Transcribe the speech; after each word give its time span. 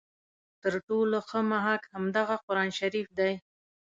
تر 0.61 0.73
ټولو 0.87 1.17
ښه 1.27 1.39
محک 1.51 1.81
همدغه 1.93 2.35
قرآن 2.45 2.69
شریف 2.79 3.07
دی. 3.19 3.33